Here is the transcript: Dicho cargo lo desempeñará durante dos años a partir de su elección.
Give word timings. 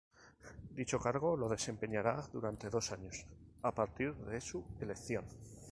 Dicho 0.77 0.97
cargo 0.99 1.37
lo 1.37 1.47
desempeñará 1.47 2.27
durante 2.33 2.71
dos 2.71 2.91
años 2.91 3.23
a 3.61 3.71
partir 3.71 4.15
de 4.15 4.41
su 4.41 4.65
elección. 4.79 5.23